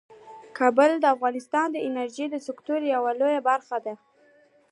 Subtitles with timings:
[0.57, 3.93] کابل د افغانستان د انرژۍ د سکتور یوه لویه برخه ده.